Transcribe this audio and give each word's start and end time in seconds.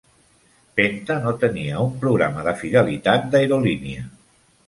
Penta 0.79 1.17
no 1.25 1.33
tenia 1.43 1.83
un 1.89 1.91
programa 2.05 2.47
de 2.49 2.55
fidelitat 2.63 3.31
d'aerolínia. 3.35 4.09